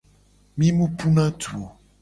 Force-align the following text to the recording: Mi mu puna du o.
Mi 0.57 0.67
mu 0.77 0.85
puna 0.97 1.25
du 1.41 1.53
o. 1.65 1.67